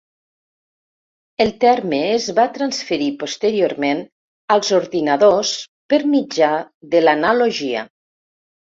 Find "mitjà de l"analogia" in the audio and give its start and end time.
6.19-7.89